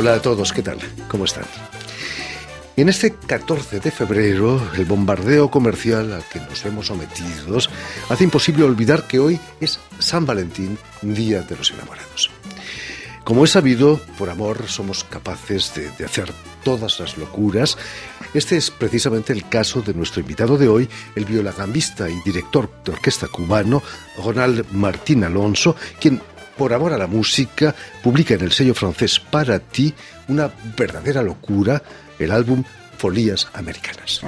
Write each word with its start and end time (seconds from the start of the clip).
Hola 0.00 0.14
a 0.14 0.22
todos, 0.22 0.54
¿qué 0.54 0.62
tal? 0.62 0.78
¿Cómo 1.08 1.26
están? 1.26 1.44
En 2.74 2.88
este 2.88 3.12
14 3.12 3.80
de 3.80 3.90
febrero, 3.90 4.58
el 4.74 4.86
bombardeo 4.86 5.50
comercial 5.50 6.14
al 6.14 6.24
que 6.24 6.40
nos 6.40 6.64
vemos 6.64 6.86
sometidos 6.86 7.68
hace 8.08 8.24
imposible 8.24 8.64
olvidar 8.64 9.06
que 9.06 9.18
hoy 9.18 9.38
es 9.60 9.78
San 9.98 10.24
Valentín, 10.24 10.78
Día 11.02 11.42
de 11.42 11.54
los 11.54 11.70
Enamorados. 11.72 12.30
Como 13.24 13.44
es 13.44 13.50
sabido, 13.50 14.00
por 14.16 14.30
amor 14.30 14.68
somos 14.68 15.04
capaces 15.04 15.74
de, 15.74 15.90
de, 15.90 16.06
hacer 16.06 16.32
todas 16.64 16.98
las 16.98 17.18
locuras. 17.18 17.76
Este 18.32 18.56
es 18.56 18.70
precisamente 18.70 19.34
el 19.34 19.50
caso 19.50 19.82
de 19.82 19.92
nuestro 19.92 20.22
invitado 20.22 20.56
de 20.56 20.68
hoy, 20.68 20.88
el 21.14 21.26
violagambista 21.26 22.08
y 22.08 22.18
director 22.24 22.70
de 22.86 22.92
orquesta 22.92 23.28
cubano, 23.28 23.82
Ronald 24.16 24.64
Martín 24.72 25.24
Alonso, 25.24 25.76
quien 26.00 26.22
por 26.60 26.74
amor 26.74 26.92
a 26.92 26.98
la 26.98 27.06
música, 27.06 27.74
publica 28.02 28.34
en 28.34 28.42
el 28.42 28.52
sello 28.52 28.74
francés 28.74 29.18
Para 29.18 29.60
ti 29.60 29.94
una 30.28 30.50
verdadera 30.76 31.22
locura, 31.22 31.82
el 32.18 32.30
álbum 32.30 32.62
Folías 32.98 33.48
Americanas. 33.54 34.20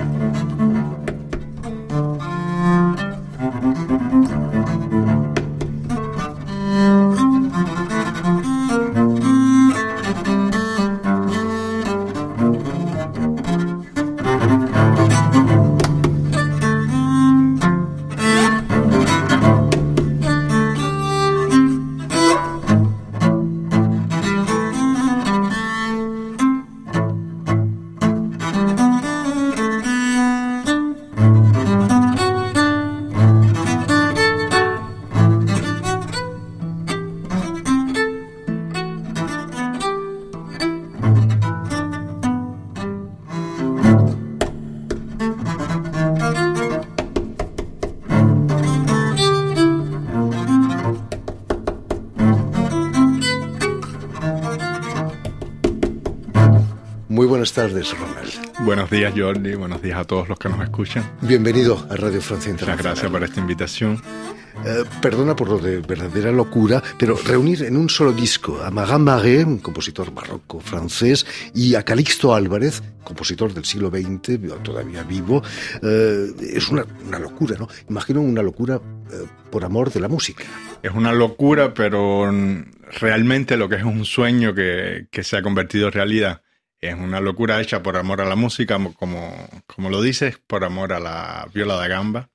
Tardes, 57.72 57.98
Ronald. 57.98 58.64
Buenos 58.64 58.90
días, 58.90 59.14
Jordi. 59.16 59.54
Buenos 59.54 59.80
días 59.80 59.98
a 59.98 60.04
todos 60.04 60.28
los 60.28 60.38
que 60.38 60.48
nos 60.48 60.60
escuchan. 60.62 61.10
Bienvenido 61.22 61.86
a 61.88 61.96
Radio 61.96 62.20
Francia 62.20 62.50
Internacional. 62.50 62.76
Muchas 62.76 62.84
gracias 62.84 63.10
por 63.10 63.22
esta 63.24 63.40
invitación. 63.40 64.02
Eh, 64.66 64.84
perdona 65.00 65.34
por 65.34 65.48
lo 65.48 65.58
de 65.58 65.80
verdadera 65.80 66.30
locura, 66.32 66.82
pero 66.98 67.16
reunir 67.16 67.62
en 67.62 67.76
un 67.76 67.88
solo 67.88 68.12
disco 68.12 68.60
a 68.62 68.70
Marin 68.70 69.04
Marais, 69.04 69.44
un 69.44 69.58
compositor 69.58 70.12
barroco 70.12 70.60
francés, 70.60 71.26
y 71.54 71.74
a 71.74 71.82
Calixto 71.82 72.34
Álvarez, 72.34 72.82
compositor 73.04 73.54
del 73.54 73.64
siglo 73.64 73.88
XX, 73.88 74.38
todavía 74.62 75.02
vivo, 75.02 75.42
eh, 75.82 76.26
es 76.54 76.68
una, 76.68 76.84
una, 77.06 77.18
locura, 77.18 77.56
¿no? 77.58 77.68
Imagino 77.88 78.20
una 78.20 78.42
locura 78.42 78.76
eh, 78.76 79.26
por 79.50 79.64
amor 79.64 79.90
de 79.90 80.00
la 80.00 80.08
música. 80.08 80.44
Es 80.82 80.92
una 80.92 81.12
locura, 81.12 81.72
pero 81.72 82.30
realmente 83.00 83.56
lo 83.56 83.68
que 83.70 83.76
es 83.76 83.84
un 83.84 84.04
sueño 84.04 84.52
que, 84.54 85.06
que 85.10 85.24
se 85.24 85.38
ha 85.38 85.42
convertido 85.42 85.86
en 85.86 85.92
realidad. 85.92 86.42
Es 86.82 86.94
una 86.94 87.20
locura 87.20 87.60
hecha 87.60 87.82
por 87.82 87.96
amor 87.96 88.20
a 88.20 88.24
la 88.24 88.34
música, 88.34 88.78
como, 88.98 89.48
como 89.66 89.88
lo 89.88 90.02
dices, 90.02 90.38
por 90.46 90.64
amor 90.64 90.92
a 90.92 91.00
la 91.00 91.48
viola 91.54 91.76
da 91.76 91.86
gamba 91.86 92.28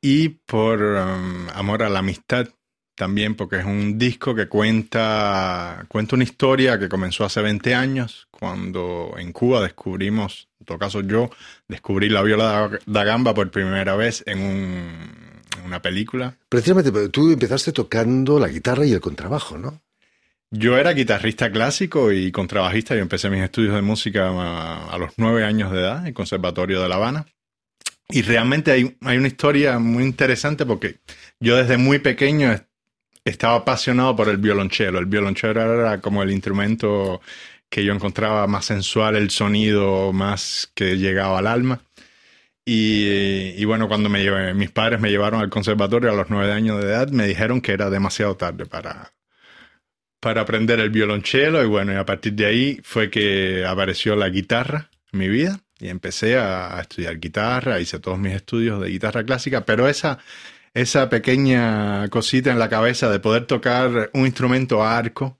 y 0.00 0.30
por 0.30 0.80
um, 0.80 1.48
amor 1.50 1.82
a 1.82 1.90
la 1.90 1.98
amistad 1.98 2.48
también, 2.94 3.34
porque 3.34 3.58
es 3.58 3.66
un 3.66 3.98
disco 3.98 4.34
que 4.34 4.48
cuenta, 4.48 5.84
cuenta 5.88 6.16
una 6.16 6.24
historia 6.24 6.78
que 6.78 6.88
comenzó 6.88 7.24
hace 7.24 7.42
20 7.42 7.74
años, 7.74 8.26
cuando 8.30 9.14
en 9.18 9.32
Cuba 9.32 9.60
descubrimos, 9.60 10.48
en 10.58 10.66
todo 10.66 10.78
caso 10.78 11.02
yo, 11.02 11.28
descubrí 11.68 12.08
la 12.08 12.22
viola 12.22 12.70
da 12.86 13.04
gamba 13.04 13.34
por 13.34 13.50
primera 13.50 13.94
vez 13.96 14.24
en, 14.26 14.40
un, 14.40 15.10
una 15.66 15.82
película. 15.82 16.38
Precisamente, 16.48 17.10
tú 17.10 17.30
empezaste 17.30 17.72
tocando 17.72 18.40
la 18.40 18.48
guitarra 18.48 18.86
y 18.86 18.92
el 18.92 19.00
contrabajo, 19.00 19.58
¿no? 19.58 19.82
Yo 20.50 20.78
era 20.78 20.92
guitarrista 20.92 21.50
clásico 21.50 22.12
y 22.12 22.30
contrabajista. 22.30 22.94
Yo 22.94 23.02
empecé 23.02 23.28
mis 23.30 23.42
estudios 23.42 23.74
de 23.74 23.82
música 23.82 24.28
a, 24.28 24.96
los 24.98 25.12
nueve 25.16 25.44
años 25.44 25.72
de 25.72 25.80
edad 25.80 26.00
en 26.00 26.06
el 26.08 26.14
Conservatorio 26.14 26.80
de 26.80 26.88
La 26.88 26.96
Habana. 26.96 27.26
Y 28.08 28.22
realmente 28.22 28.70
hay, 28.70 28.96
hay, 29.02 29.18
una 29.18 29.26
historia 29.26 29.78
muy 29.80 30.04
interesante 30.04 30.64
porque 30.64 31.00
yo 31.40 31.56
desde 31.56 31.76
muy 31.76 31.98
pequeño 31.98 32.60
estaba 33.24 33.56
apasionado 33.56 34.14
por 34.14 34.28
el 34.28 34.36
violonchelo. 34.38 35.00
El 35.00 35.06
violonchelo 35.06 35.80
era 35.80 36.00
como 36.00 36.22
el 36.22 36.30
instrumento 36.30 37.20
que 37.68 37.84
yo 37.84 37.92
encontraba 37.92 38.46
más 38.46 38.66
sensual, 38.66 39.16
el 39.16 39.30
sonido 39.30 40.12
más 40.12 40.70
que 40.74 40.96
llegaba 40.96 41.40
al 41.40 41.48
alma. 41.48 41.80
Y, 42.64 43.54
y 43.56 43.64
bueno, 43.64 43.88
cuando 43.88 44.08
me 44.08 44.22
llevé, 44.22 44.54
mis 44.54 44.70
padres 44.70 45.00
me 45.00 45.10
llevaron 45.10 45.40
al 45.40 45.50
conservatorio 45.50 46.10
a 46.12 46.14
los 46.14 46.30
nueve 46.30 46.52
años 46.52 46.80
de 46.80 46.88
edad, 46.88 47.08
me 47.10 47.26
dijeron 47.26 47.60
que 47.60 47.72
era 47.72 47.90
demasiado 47.90 48.36
tarde 48.36 48.66
para, 48.66 49.12
para 50.20 50.42
aprender 50.42 50.80
el 50.80 50.90
violonchelo. 50.90 51.62
Y 51.62 51.66
bueno, 51.66 51.92
y 51.92 51.96
a 51.96 52.06
partir 52.06 52.32
de 52.34 52.46
ahí 52.46 52.80
fue 52.82 53.10
que 53.10 53.64
apareció 53.66 54.16
la 54.16 54.28
guitarra 54.28 54.90
en 55.12 55.18
mi 55.18 55.28
vida 55.28 55.60
y 55.78 55.88
empecé 55.88 56.38
a, 56.38 56.78
estudiar 56.80 57.18
guitarra, 57.18 57.80
hice 57.80 57.98
todos 57.98 58.18
mis 58.18 58.34
estudios 58.34 58.80
de 58.80 58.88
guitarra 58.88 59.24
clásica, 59.24 59.64
pero 59.64 59.88
esa, 59.88 60.18
esa 60.74 61.08
pequeña 61.10 62.08
cosita 62.08 62.50
en 62.50 62.58
la 62.58 62.68
cabeza 62.68 63.10
de 63.10 63.20
poder 63.20 63.46
tocar 63.46 64.10
un 64.14 64.26
instrumento 64.26 64.82
arco 64.82 65.38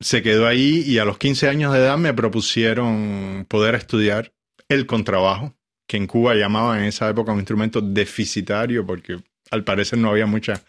se 0.00 0.22
quedó 0.22 0.46
ahí 0.46 0.82
y 0.86 0.98
a 0.98 1.04
los 1.04 1.18
15 1.18 1.48
años 1.48 1.72
de 1.72 1.80
edad 1.80 1.98
me 1.98 2.14
propusieron 2.14 3.44
poder 3.48 3.74
estudiar 3.74 4.32
el 4.68 4.86
contrabajo, 4.86 5.54
que 5.86 5.98
en 5.98 6.06
Cuba 6.06 6.34
llamaban 6.34 6.80
en 6.80 6.84
esa 6.86 7.08
época 7.08 7.32
un 7.32 7.38
instrumento 7.38 7.80
deficitario 7.80 8.86
porque 8.86 9.18
al 9.50 9.64
parecer 9.64 9.98
no 9.98 10.10
había 10.10 10.26
mucha, 10.26 10.62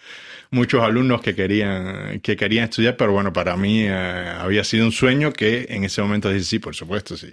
muchos 0.52 0.84
alumnos 0.84 1.22
que 1.22 1.34
querían, 1.34 2.20
que 2.20 2.36
querían 2.36 2.66
estudiar, 2.66 2.98
pero 2.98 3.14
bueno, 3.14 3.34
para 3.34 3.56
mí 3.58 3.84
eh, 3.84 3.92
había 3.92 4.64
sido 4.64 4.86
un 4.86 4.92
sueño 4.92 5.34
que 5.34 5.66
en 5.70 5.86
ese 5.86 6.02
momento 6.02 6.30
dije, 6.30 6.44
sí, 6.44 6.60
por 6.60 6.76
supuesto, 6.76 7.18
sí, 7.18 7.32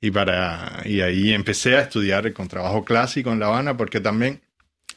y, 0.00 0.10
para, 0.10 0.82
y 0.84 1.00
ahí 1.00 1.32
empecé 1.32 1.76
a 1.76 1.82
estudiar 1.82 2.26
el 2.26 2.34
contrabajo 2.34 2.84
clásico 2.84 3.32
en 3.32 3.38
La 3.38 3.46
Habana, 3.46 3.76
porque 3.76 4.00
también 4.00 4.42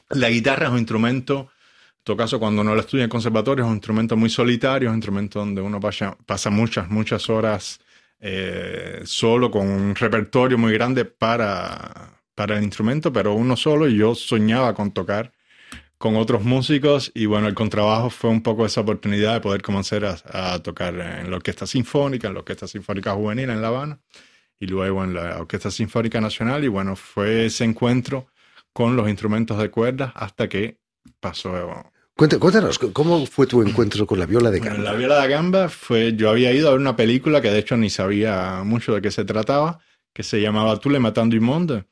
la 0.09 0.29
guitarra 0.29 0.65
es 0.65 0.71
un 0.71 0.79
instrumento, 0.79 1.51
en 1.99 2.03
todo 2.03 2.17
caso 2.17 2.39
cuando 2.39 2.61
uno 2.63 2.73
lo 2.73 2.81
estudia 2.81 3.03
en 3.03 3.09
conservatorio, 3.09 3.63
es 3.63 3.69
un 3.69 3.77
instrumento 3.77 4.17
muy 4.17 4.29
solitario, 4.29 4.89
es 4.89 4.91
un 4.91 4.97
instrumento 4.97 5.39
donde 5.39 5.61
uno 5.61 5.79
pasa, 5.79 6.17
pasa 6.25 6.49
muchas, 6.49 6.89
muchas 6.89 7.29
horas 7.29 7.79
eh, 8.19 9.01
solo, 9.05 9.51
con 9.51 9.67
un 9.67 9.95
repertorio 9.95 10.57
muy 10.57 10.73
grande 10.73 11.05
para, 11.05 12.19
para 12.33 12.57
el 12.57 12.63
instrumento, 12.63 13.13
pero 13.13 13.35
uno 13.35 13.55
solo, 13.55 13.87
y 13.87 13.97
yo 13.97 14.15
soñaba 14.15 14.73
con 14.73 14.91
tocar 14.91 15.31
con 15.97 16.15
otros 16.17 16.43
músicos 16.43 17.11
y 17.13 17.25
bueno, 17.25 17.47
el 17.47 17.53
contrabajo 17.53 18.09
fue 18.09 18.29
un 18.29 18.41
poco 18.41 18.65
esa 18.65 18.81
oportunidad 18.81 19.33
de 19.33 19.41
poder 19.41 19.61
comenzar 19.61 20.05
a, 20.05 20.53
a 20.53 20.61
tocar 20.61 20.93
en 20.93 21.29
la 21.29 21.37
Orquesta 21.37 21.65
Sinfónica, 21.65 22.27
en 22.27 22.33
la 22.33 22.39
Orquesta 22.41 22.67
Sinfónica 22.67 23.13
Juvenil 23.13 23.49
en 23.49 23.61
La 23.61 23.69
Habana 23.69 23.99
y 24.59 24.67
luego 24.67 25.03
en 25.03 25.13
la 25.13 25.39
Orquesta 25.39 25.71
Sinfónica 25.71 26.19
Nacional 26.21 26.63
y 26.63 26.67
bueno, 26.67 26.95
fue 26.95 27.45
ese 27.45 27.63
encuentro 27.63 28.27
con 28.73 28.95
los 28.95 29.07
instrumentos 29.07 29.57
de 29.57 29.69
cuerdas 29.69 30.11
hasta 30.15 30.49
que 30.49 30.79
pasó. 31.19 31.53
Cuéntanos, 32.15 32.79
¿cómo 32.79 33.25
fue 33.25 33.47
tu 33.47 33.61
encuentro 33.61 34.05
con 34.05 34.19
la 34.19 34.25
viola 34.25 34.51
de 34.51 34.59
gamba? 34.59 34.75
Bueno, 34.75 34.91
la 34.91 34.97
viola 34.97 35.21
de 35.21 35.27
gamba 35.27 35.69
fue, 35.69 36.13
yo 36.15 36.29
había 36.29 36.51
ido 36.53 36.69
a 36.69 36.71
ver 36.71 36.79
una 36.79 36.95
película 36.95 37.41
que 37.41 37.51
de 37.51 37.59
hecho 37.59 37.77
ni 37.77 37.89
sabía 37.89 38.63
mucho 38.63 38.93
de 38.93 39.01
qué 39.01 39.11
se 39.11 39.25
trataba, 39.25 39.79
que 40.13 40.23
se 40.23 40.41
llamaba 40.41 40.77
Tú 40.79 40.89
le 40.89 40.99
matando 40.99 41.35
du 41.35 41.41
monde, 41.41 41.85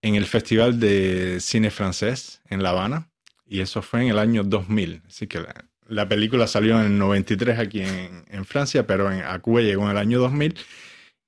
en 0.00 0.14
el 0.14 0.26
Festival 0.26 0.78
de 0.78 1.38
Cine 1.40 1.70
Francés 1.70 2.40
en 2.48 2.62
La 2.62 2.70
Habana, 2.70 3.10
y 3.54 3.60
eso 3.60 3.82
fue 3.82 4.02
en 4.02 4.08
el 4.08 4.18
año 4.18 4.42
2000, 4.42 5.02
así 5.06 5.28
que 5.28 5.38
la, 5.38 5.54
la 5.86 6.08
película 6.08 6.48
salió 6.48 6.80
en 6.80 6.86
el 6.86 6.98
93 6.98 7.58
aquí 7.60 7.82
en, 7.82 8.44
Francia, 8.44 8.84
pero 8.84 9.12
en, 9.12 9.22
a 9.22 9.38
Cuba 9.38 9.60
llegó 9.60 9.84
en 9.84 9.92
el 9.92 9.98
año 9.98 10.18
2000, 10.18 10.56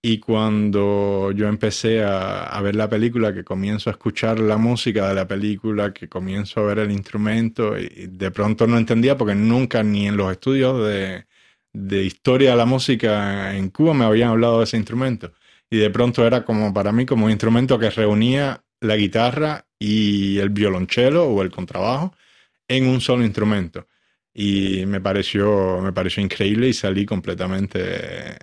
y 0.02 0.18
cuando 0.18 1.30
yo 1.32 1.46
empecé 1.46 2.02
a, 2.02 2.46
a, 2.46 2.60
ver 2.62 2.74
la 2.74 2.88
película, 2.88 3.32
que 3.32 3.44
comienzo 3.44 3.90
a 3.90 3.92
escuchar 3.92 4.40
la 4.40 4.56
música 4.56 5.08
de 5.08 5.14
la 5.14 5.28
película, 5.28 5.92
que 5.92 6.08
comienzo 6.08 6.60
a 6.60 6.64
ver 6.64 6.80
el 6.80 6.90
instrumento, 6.90 7.78
y 7.78 8.08
de 8.08 8.30
pronto 8.32 8.66
no 8.66 8.76
entendía 8.76 9.16
porque 9.16 9.36
nunca 9.36 9.84
ni 9.84 10.08
en 10.08 10.16
los 10.16 10.32
estudios 10.32 10.84
de, 10.84 11.26
de 11.72 12.04
historia 12.04 12.50
de 12.50 12.56
la 12.56 12.66
música 12.66 13.54
en 13.56 13.70
Cuba 13.70 13.94
me 13.94 14.04
habían 14.04 14.30
hablado 14.30 14.58
de 14.58 14.64
ese 14.64 14.76
instrumento. 14.76 15.32
Y 15.70 15.78
de 15.78 15.90
pronto 15.90 16.26
era 16.26 16.44
como 16.44 16.74
para 16.74 16.90
mí 16.92 17.06
como 17.06 17.26
un 17.26 17.30
instrumento 17.30 17.78
que 17.78 17.90
reunía 17.90 18.64
la 18.80 18.96
guitarra 18.96 19.66
y 19.78 20.38
el 20.38 20.50
violonchelo 20.50 21.24
o 21.26 21.42
el 21.42 21.50
contrabajo 21.50 22.14
en 22.68 22.86
un 22.88 23.00
solo 23.00 23.24
instrumento. 23.24 23.88
y 24.34 24.84
me 24.86 25.00
pareció, 25.00 25.80
me 25.80 25.92
pareció 25.92 26.22
increíble 26.22 26.68
y 26.68 26.74
salí 26.74 27.06
completamente 27.06 28.36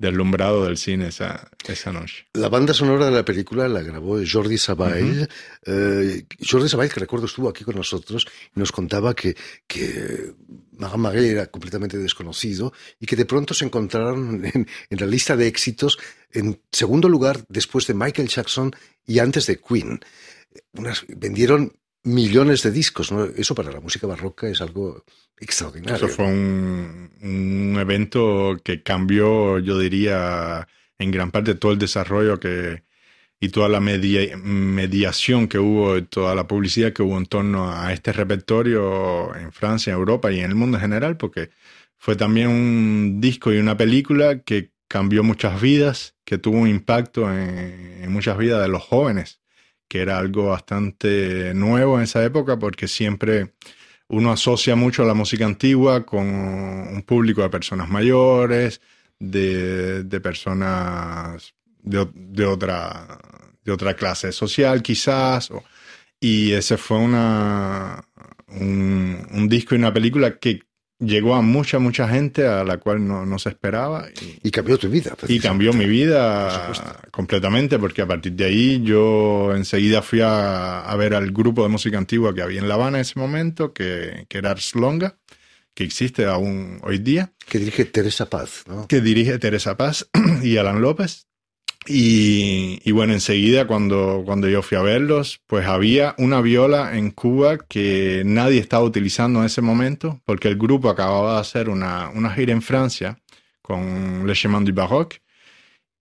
deslumbrado 0.00 0.64
del 0.64 0.78
cine 0.78 1.08
esa, 1.08 1.50
esa 1.68 1.92
noche. 1.92 2.26
La 2.32 2.48
banda 2.48 2.72
sonora 2.72 3.04
de 3.04 3.12
la 3.12 3.24
película 3.24 3.68
la 3.68 3.82
grabó 3.82 4.18
Jordi 4.26 4.56
Sabay. 4.56 5.28
Eh, 5.66 6.24
Jordi 6.40 6.68
Sabay, 6.68 6.88
que 6.88 7.00
recuerdo 7.00 7.26
estuvo 7.26 7.50
aquí 7.50 7.64
con 7.64 7.76
nosotros 7.76 8.26
y 8.56 8.58
nos 8.58 8.72
contaba 8.72 9.14
que, 9.14 9.36
que 9.66 10.32
Marie 10.78 11.30
era 11.30 11.46
completamente 11.46 11.98
desconocido 11.98 12.72
y 12.98 13.04
que 13.04 13.14
de 13.14 13.26
pronto 13.26 13.52
se 13.52 13.66
encontraron 13.66 14.42
en, 14.54 14.66
en, 14.88 14.98
la 14.98 15.06
lista 15.06 15.36
de 15.36 15.46
éxitos 15.46 15.98
en 16.32 16.60
segundo 16.72 17.08
lugar 17.08 17.44
después 17.48 17.86
de 17.86 17.94
Michael 17.94 18.28
Jackson 18.28 18.72
y 19.06 19.18
antes 19.18 19.46
de 19.46 19.60
Queen. 19.60 20.00
Unas, 20.72 21.04
vendieron 21.08 21.74
millones 22.04 22.62
de 22.62 22.70
discos. 22.70 23.12
¿no? 23.12 23.24
Eso 23.24 23.54
para 23.54 23.72
la 23.72 23.80
música 23.80 24.06
barroca 24.06 24.48
es 24.48 24.60
algo 24.60 25.04
extraordinario. 25.38 25.96
Eso 25.96 26.08
fue 26.08 26.26
un, 26.26 27.10
un, 27.22 27.78
evento 27.78 28.56
que 28.62 28.82
cambió, 28.82 29.58
yo 29.58 29.78
diría, 29.78 30.66
en 30.98 31.10
gran 31.10 31.30
parte 31.30 31.54
todo 31.54 31.72
el 31.72 31.78
desarrollo 31.78 32.38
que 32.38 32.82
y 33.42 33.48
toda 33.48 33.70
la 33.70 33.80
media, 33.80 34.36
mediación 34.36 35.48
que 35.48 35.58
hubo, 35.58 36.02
toda 36.04 36.34
la 36.34 36.46
publicidad 36.46 36.92
que 36.92 37.02
hubo 37.02 37.16
en 37.16 37.24
torno 37.24 37.72
a 37.72 37.90
este 37.92 38.12
repertorio 38.12 39.34
en 39.34 39.50
Francia, 39.50 39.92
en 39.92 39.98
Europa 39.98 40.30
y 40.30 40.40
en 40.40 40.50
el 40.50 40.54
mundo 40.54 40.76
en 40.76 40.82
general, 40.82 41.16
porque 41.16 41.48
fue 41.96 42.16
también 42.16 42.48
un 42.48 43.20
disco 43.20 43.50
y 43.50 43.58
una 43.58 43.78
película 43.78 44.40
que 44.40 44.72
cambió 44.88 45.22
muchas 45.24 45.58
vidas, 45.58 46.16
que 46.26 46.36
tuvo 46.36 46.58
un 46.58 46.68
impacto 46.68 47.32
en, 47.32 48.02
en 48.02 48.12
muchas 48.12 48.36
vidas 48.36 48.60
de 48.60 48.68
los 48.68 48.82
jóvenes 48.82 49.39
que 49.90 50.00
era 50.00 50.18
algo 50.18 50.46
bastante 50.46 51.52
nuevo 51.52 51.98
en 51.98 52.04
esa 52.04 52.24
época 52.24 52.56
porque 52.56 52.86
siempre 52.86 53.54
uno 54.06 54.30
asocia 54.30 54.76
mucho 54.76 55.02
la 55.04 55.14
música 55.14 55.44
antigua 55.44 56.06
con 56.06 56.28
un 56.28 57.02
público 57.02 57.42
de 57.42 57.50
personas 57.50 57.88
mayores, 57.88 58.80
de, 59.18 60.04
de 60.04 60.20
personas 60.20 61.52
de, 61.82 62.08
de, 62.14 62.46
otra, 62.46 63.18
de 63.64 63.72
otra 63.72 63.94
clase 63.94 64.30
social 64.30 64.80
quizás. 64.80 65.50
Y 66.20 66.52
ese 66.52 66.76
fue 66.76 66.98
una, 66.98 68.04
un, 68.46 69.26
un, 69.32 69.48
disco 69.48 69.74
y 69.74 69.78
una 69.78 69.92
película 69.92 70.38
que 70.38 70.60
llegó 71.00 71.34
a 71.34 71.42
mucha, 71.42 71.78
mucha 71.78 72.08
gente 72.08 72.46
a 72.46 72.62
la 72.62 72.78
cual 72.78 73.06
no, 73.06 73.26
no 73.26 73.38
se 73.38 73.48
esperaba. 73.48 74.06
Y, 74.20 74.48
y, 74.48 74.50
cambió 74.50 74.78
tu 74.78 74.88
vida. 74.88 75.16
Y 75.26 75.40
cambió 75.40 75.72
mi 75.72 75.86
vida 75.86 76.72
completamente, 77.10 77.78
porque 77.78 78.02
a 78.02 78.06
partir 78.06 78.32
de 78.32 78.44
ahí 78.44 78.82
yo 78.82 79.54
enseguida 79.54 80.02
fui 80.02 80.20
a, 80.20 80.80
a, 80.80 80.96
ver 80.96 81.14
al 81.14 81.32
grupo 81.32 81.62
de 81.62 81.68
música 81.68 81.98
antigua 81.98 82.34
que 82.34 82.42
había 82.42 82.60
en 82.60 82.68
La 82.68 82.74
Habana 82.74 82.98
en 82.98 83.02
ese 83.02 83.18
momento, 83.18 83.72
que, 83.72 84.26
que 84.28 84.38
era 84.38 84.50
Ars 84.50 84.74
Longa, 84.74 85.16
que 85.74 85.84
existe 85.84 86.26
aún 86.26 86.80
hoy 86.82 86.98
día. 86.98 87.32
Que 87.48 87.58
dirige 87.58 87.84
Teresa 87.86 88.28
Paz, 88.28 88.64
¿no? 88.66 88.86
Que 88.86 89.00
dirige 89.00 89.38
Teresa 89.38 89.76
Paz 89.76 90.08
y 90.42 90.56
Alan 90.58 90.80
López. 90.80 91.26
Y, 91.86 92.90
bueno, 92.92 93.14
enseguida 93.14 93.66
cuando, 93.66 94.22
cuando 94.26 94.48
yo 94.48 94.62
fui 94.62 94.76
a 94.76 94.82
verlos, 94.82 95.40
pues 95.46 95.66
había 95.66 96.14
una 96.18 96.40
viola 96.42 96.96
en 96.96 97.10
Cuba 97.10 97.56
que 97.58 98.22
nadie 98.24 98.60
estaba 98.60 98.84
utilizando 98.84 99.40
en 99.40 99.46
ese 99.46 99.62
momento, 99.62 100.20
porque 100.26 100.48
el 100.48 100.56
grupo 100.56 100.90
acababa 100.90 101.34
de 101.34 101.40
hacer 101.40 101.70
una, 101.70 102.10
una 102.10 102.30
gira 102.34 102.52
en 102.52 102.62
Francia 102.62 103.18
con 103.62 104.26
Le 104.26 104.34
Chemin 104.34 104.64
du 104.64 104.74
Baroque 104.74 105.22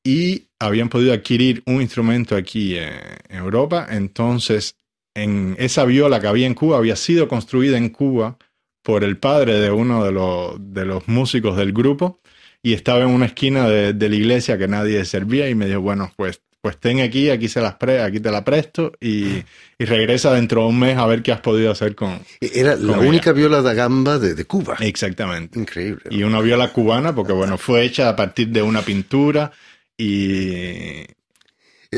y 0.03 0.47
habían 0.59 0.89
podido 0.89 1.13
adquirir 1.13 1.63
un 1.65 1.81
instrumento 1.81 2.35
aquí 2.35 2.75
en, 2.75 2.91
en 3.29 3.37
Europa. 3.37 3.87
Entonces, 3.89 4.75
en 5.13 5.55
esa 5.59 5.85
viola 5.85 6.19
que 6.19 6.27
había 6.27 6.47
en 6.47 6.55
Cuba 6.55 6.77
había 6.77 6.97
sido 6.97 7.27
construida 7.27 7.77
en 7.77 7.89
Cuba 7.89 8.37
por 8.83 9.03
el 9.03 9.17
padre 9.17 9.59
de 9.59 9.71
uno 9.71 10.03
de 10.03 10.11
los, 10.11 10.55
de 10.59 10.85
los 10.85 11.07
músicos 11.07 11.55
del 11.57 11.71
grupo 11.73 12.19
y 12.61 12.73
estaba 12.73 13.01
en 13.01 13.09
una 13.09 13.25
esquina 13.25 13.67
de, 13.67 13.93
de, 13.93 14.09
la 14.09 14.15
iglesia 14.15 14.57
que 14.57 14.67
nadie 14.67 15.03
servía 15.05 15.49
y 15.49 15.55
me 15.55 15.67
dijo, 15.67 15.81
bueno, 15.81 16.11
pues, 16.15 16.41
pues 16.61 16.77
ten 16.77 16.99
aquí, 16.99 17.29
aquí, 17.29 17.47
se 17.47 17.61
las 17.61 17.75
pre 17.75 18.01
aquí 18.01 18.19
te 18.19 18.31
la 18.31 18.43
presto 18.43 18.91
y, 18.99 19.43
y, 19.77 19.85
regresa 19.85 20.33
dentro 20.33 20.63
de 20.63 20.67
un 20.67 20.79
mes 20.79 20.97
a 20.97 21.05
ver 21.05 21.23
qué 21.23 21.31
has 21.31 21.39
podido 21.39 21.71
hacer 21.71 21.95
con... 21.95 22.19
Era 22.41 22.75
con 22.75 22.87
la 22.87 22.97
ella. 22.97 23.07
única 23.07 23.31
viola 23.31 23.61
da 23.61 23.73
gamba 23.73 24.19
de, 24.19 24.35
de, 24.35 24.45
Cuba. 24.45 24.75
Exactamente. 24.81 25.57
Increíble. 25.57 26.03
¿no? 26.05 26.17
Y 26.17 26.23
una 26.23 26.41
viola 26.41 26.73
cubana 26.73 27.15
porque, 27.15 27.31
bueno, 27.31 27.57
fue 27.57 27.85
hecha 27.85 28.09
a 28.09 28.15
partir 28.15 28.49
de 28.49 28.61
una 28.61 28.81
pintura 28.81 29.51
y... 29.97 31.05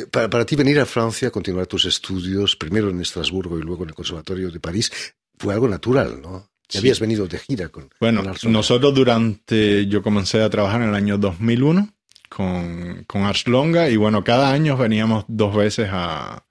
Para, 0.09 0.29
para 0.29 0.45
ti 0.45 0.55
venir 0.55 0.79
a 0.79 0.85
Francia, 0.85 1.31
continuar 1.31 1.67
tus 1.67 1.83
estudios, 1.83 2.55
primero 2.55 2.89
en 2.89 3.01
Estrasburgo 3.01 3.59
y 3.59 3.61
luego 3.61 3.83
en 3.83 3.89
el 3.89 3.95
Conservatorio 3.95 4.49
de 4.49 4.59
París, 4.61 4.89
fue 5.37 5.53
algo 5.53 5.67
natural, 5.67 6.21
¿no? 6.21 6.50
Sí. 6.71 6.77
Habías 6.77 6.99
venido 6.99 7.27
de 7.27 7.37
gira 7.37 7.67
con. 7.67 7.89
Bueno, 7.99 8.23
con 8.41 8.51
nosotros 8.51 8.93
durante. 8.95 9.87
Yo 9.87 10.01
comencé 10.01 10.41
a 10.41 10.49
trabajar 10.49 10.81
en 10.81 10.89
el 10.89 10.95
año 10.95 11.17
2001 11.17 11.93
con, 12.29 13.03
con 13.05 13.23
Ars 13.23 13.45
Longa 13.47 13.89
y 13.89 13.97
bueno, 13.97 14.23
cada 14.23 14.53
año 14.53 14.77
veníamos 14.77 15.25
dos 15.27 15.53
veces 15.53 15.89
a, 15.91 16.45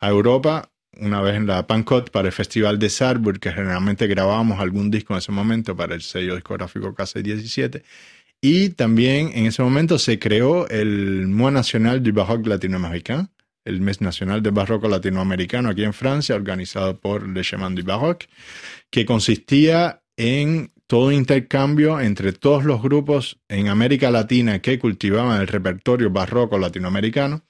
a 0.00 0.08
Europa. 0.08 0.70
Una 0.98 1.20
vez 1.20 1.36
en 1.36 1.46
la 1.46 1.66
Pancot 1.66 2.10
para 2.10 2.28
el 2.28 2.32
Festival 2.32 2.78
de 2.78 2.88
Sarburg, 2.88 3.38
que 3.38 3.52
generalmente 3.52 4.06
grabábamos 4.06 4.60
algún 4.60 4.90
disco 4.90 5.12
en 5.12 5.18
ese 5.18 5.30
momento 5.30 5.76
para 5.76 5.94
el 5.94 6.00
sello 6.00 6.34
discográfico 6.34 6.94
Casa 6.94 7.20
17. 7.20 7.82
Y 8.40 8.70
también 8.70 9.30
en 9.34 9.44
ese 9.44 9.62
momento 9.62 9.98
se 9.98 10.18
creó 10.18 10.66
el 10.68 11.26
Mois 11.26 11.52
Nacional 11.52 12.02
du 12.02 12.12
Baroque 12.14 12.48
Latinoamericano, 12.48 13.28
el 13.66 13.80
mes 13.80 14.00
nacional 14.00 14.42
del 14.42 14.52
barroco 14.52 14.88
latinoamericano 14.88 15.68
aquí 15.68 15.84
en 15.84 15.92
Francia, 15.92 16.34
organizado 16.34 16.98
por 16.98 17.28
Le 17.28 17.42
Chemin 17.42 17.74
du 17.74 17.82
Baroque 17.82 18.26
que 18.90 19.04
consistía 19.04 20.02
en 20.16 20.72
todo 20.86 21.12
intercambio 21.12 22.00
entre 22.00 22.32
todos 22.32 22.64
los 22.64 22.80
grupos 22.80 23.38
en 23.48 23.68
América 23.68 24.10
Latina 24.10 24.60
que 24.60 24.78
cultivaban 24.78 25.40
el 25.40 25.48
repertorio 25.48 26.10
barroco 26.10 26.58
latinoamericano. 26.58 27.42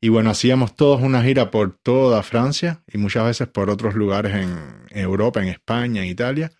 Y 0.00 0.08
bueno, 0.08 0.30
hacíamos 0.30 0.74
todos 0.76 1.00
una 1.00 1.22
gira 1.22 1.50
por 1.50 1.78
toda 1.78 2.22
Francia 2.22 2.82
y 2.92 2.98
muchas 2.98 3.24
veces 3.24 3.48
por 3.48 3.70
otros 3.70 3.94
lugares 3.94 4.34
en 4.34 4.58
Europa, 4.90 5.40
en 5.40 5.48
España, 5.48 6.02
en 6.02 6.08
Italia. 6.08 6.52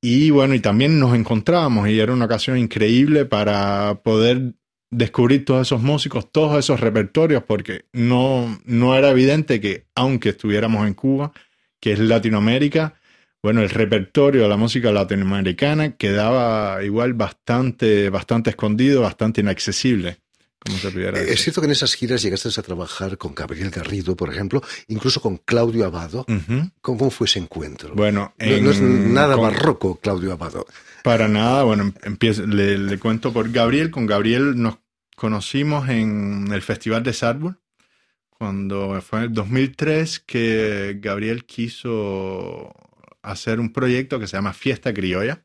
Y 0.00 0.30
bueno, 0.30 0.54
y 0.54 0.60
también 0.60 1.00
nos 1.00 1.16
encontrábamos 1.16 1.88
y 1.88 1.98
era 1.98 2.12
una 2.12 2.26
ocasión 2.26 2.58
increíble 2.58 3.24
para 3.24 4.02
poder 4.04 4.54
descubrir 4.96 5.44
todos 5.44 5.66
esos 5.66 5.82
músicos, 5.82 6.30
todos 6.30 6.58
esos 6.58 6.80
repertorios, 6.80 7.42
porque 7.42 7.84
no, 7.92 8.60
no 8.64 8.94
era 8.96 9.10
evidente 9.10 9.60
que 9.60 9.86
aunque 9.94 10.30
estuviéramos 10.30 10.86
en 10.86 10.94
Cuba, 10.94 11.32
que 11.80 11.92
es 11.92 11.98
Latinoamérica, 11.98 12.94
bueno, 13.42 13.60
el 13.60 13.68
repertorio 13.68 14.44
de 14.44 14.48
la 14.48 14.56
música 14.56 14.90
latinoamericana 14.90 15.96
quedaba 15.96 16.82
igual 16.82 17.12
bastante, 17.12 18.08
bastante 18.08 18.50
escondido, 18.50 19.02
bastante 19.02 19.42
inaccesible. 19.42 20.18
Como 20.64 20.78
se 20.78 20.90
pudiera 20.90 21.18
decir. 21.18 21.34
Es 21.34 21.42
cierto 21.42 21.60
que 21.60 21.66
en 21.66 21.72
esas 21.72 21.92
giras 21.94 22.22
llegaste 22.22 22.48
a 22.48 22.62
trabajar 22.62 23.18
con 23.18 23.34
Gabriel 23.34 23.68
Garrido, 23.68 24.16
por 24.16 24.32
ejemplo, 24.32 24.62
incluso 24.88 25.20
con 25.20 25.36
Claudio 25.36 25.84
Abado. 25.84 26.24
Uh 26.26 26.32
-huh. 26.32 26.72
¿Cómo 26.80 27.10
fue 27.10 27.26
ese 27.26 27.38
encuentro? 27.38 27.94
Bueno, 27.94 28.32
en, 28.38 28.64
no, 28.64 28.70
no, 28.70 28.70
es 28.70 28.80
nada 28.80 29.34
con, 29.34 29.42
barroco, 29.42 30.00
Claudio 30.00 30.32
Abado. 30.32 30.64
Para 31.02 31.28
nada, 31.28 31.64
bueno, 31.64 31.92
empiezo, 32.02 32.46
le, 32.46 32.78
le, 32.78 32.98
cuento 32.98 33.30
por 33.30 33.50
Gabriel. 33.50 33.90
Con 33.90 34.06
Gabriel 34.06 34.54
nos 34.56 34.78
conocimos 35.14 35.88
en 35.88 36.48
el 36.52 36.62
Festival 36.62 37.02
de 37.02 37.12
Salzburg, 37.12 37.58
cuando 38.30 39.00
fue 39.00 39.20
en 39.20 39.24
el 39.26 39.32
2003 39.32 40.20
que 40.20 40.98
Gabriel 41.00 41.44
quiso 41.44 42.72
hacer 43.22 43.60
un 43.60 43.72
proyecto 43.72 44.18
que 44.20 44.26
se 44.26 44.36
llama 44.36 44.52
Fiesta 44.52 44.92
Criolla, 44.92 45.44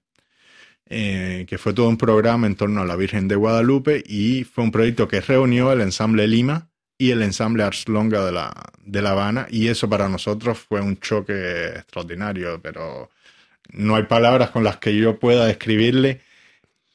eh, 0.86 1.46
que 1.48 1.58
fue 1.58 1.74
todo 1.74 1.88
un 1.88 1.98
programa 1.98 2.48
en 2.48 2.56
torno 2.56 2.82
a 2.82 2.86
la 2.86 2.96
Virgen 2.96 3.28
de 3.28 3.36
Guadalupe 3.36 4.04
y 4.06 4.44
fue 4.44 4.64
un 4.64 4.72
proyecto 4.72 5.08
que 5.08 5.22
reunió 5.22 5.72
el 5.72 5.82
ensamble 5.82 6.28
Lima 6.28 6.70
y 6.98 7.12
el 7.12 7.22
ensamble 7.22 7.64
Ars 7.64 7.88
Longa 7.88 8.26
de 8.26 8.32
La, 8.32 8.52
de 8.84 9.02
la 9.02 9.12
Habana 9.12 9.48
y 9.50 9.68
eso 9.68 9.88
para 9.88 10.10
nosotros 10.10 10.58
fue 10.58 10.82
un 10.82 11.00
choque 11.00 11.68
extraordinario, 11.68 12.60
pero 12.62 13.10
no 13.72 13.96
hay 13.96 14.04
palabras 14.04 14.50
con 14.50 14.64
las 14.64 14.78
que 14.78 14.96
yo 14.98 15.20
pueda 15.20 15.46
describirle 15.46 16.22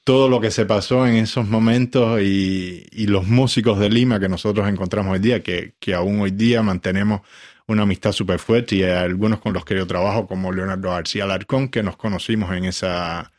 todo 0.04 0.28
lo 0.28 0.40
que 0.40 0.50
se 0.50 0.66
pasó 0.66 1.06
en 1.06 1.16
esos 1.16 1.48
momentos 1.48 2.20
y, 2.20 3.06
los 3.06 3.26
músicos 3.26 3.78
de 3.78 3.88
Lima 3.90 4.20
que 4.20 4.28
nosotros 4.28 4.68
encontramos 4.68 5.14
hoy 5.14 5.18
día, 5.18 5.42
que, 5.42 5.74
que 5.80 5.94
aún 5.94 6.20
hoy 6.20 6.30
día 6.30 6.62
mantenemos 6.62 7.22
una 7.66 7.82
amistad 7.82 8.12
súper 8.12 8.38
fuerte 8.38 8.76
y 8.76 8.82
algunos 8.82 9.40
con 9.40 9.54
los 9.54 9.64
que 9.64 9.76
yo 9.76 9.86
trabajo, 9.86 10.26
como 10.26 10.52
Leonardo 10.52 10.90
García 10.90 11.24
Alarcón, 11.24 11.68
que 11.68 11.82
nos 11.82 11.96
conocimos 11.96 12.52
en, 12.54 12.66
esa, 12.66 13.32